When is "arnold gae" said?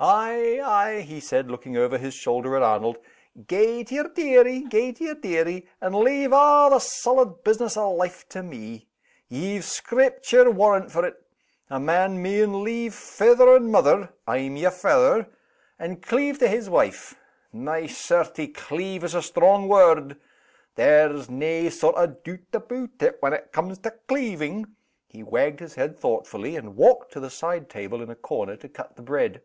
2.62-3.82